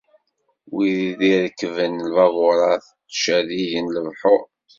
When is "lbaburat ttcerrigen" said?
2.09-3.87